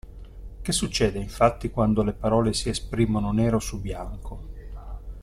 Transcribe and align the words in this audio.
Che 0.63 0.71
succede, 0.71 1.19
infatti, 1.19 1.69
quando 1.69 2.01
le 2.01 2.13
parole 2.13 2.53
si 2.53 2.69
esprimono 2.69 3.31
nero 3.31 3.59
su 3.59 3.79
bianco? 3.79 4.47